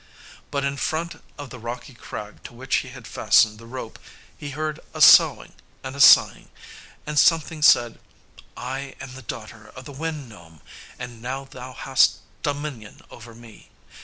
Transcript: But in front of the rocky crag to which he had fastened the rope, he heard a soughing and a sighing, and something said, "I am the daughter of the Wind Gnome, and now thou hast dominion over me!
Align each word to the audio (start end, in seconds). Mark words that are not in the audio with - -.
But 0.49 0.63
in 0.65 0.77
front 0.77 1.21
of 1.37 1.51
the 1.51 1.59
rocky 1.59 1.93
crag 1.93 2.41
to 2.45 2.55
which 2.55 2.77
he 2.77 2.87
had 2.87 3.05
fastened 3.05 3.59
the 3.59 3.67
rope, 3.67 3.99
he 4.35 4.49
heard 4.49 4.79
a 4.95 4.99
soughing 4.99 5.53
and 5.83 5.95
a 5.95 5.99
sighing, 6.01 6.49
and 7.05 7.19
something 7.19 7.61
said, 7.61 7.99
"I 8.57 8.95
am 8.99 9.13
the 9.13 9.21
daughter 9.21 9.71
of 9.75 9.85
the 9.85 9.91
Wind 9.91 10.27
Gnome, 10.27 10.61
and 10.97 11.21
now 11.21 11.45
thou 11.45 11.73
hast 11.73 12.17
dominion 12.41 13.01
over 13.11 13.35
me! 13.35 13.69